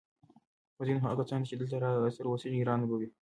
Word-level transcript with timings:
خو 0.75 0.81
ځینو 0.87 0.99
هغه 1.05 1.23
کسانو 1.25 1.43
ته 1.43 1.49
چې 1.49 1.55
دلته 1.59 1.75
راسره 1.81 2.27
اوسېږي 2.29 2.59
ګرانه 2.63 2.85
به 2.89 2.95
وي 2.99 3.07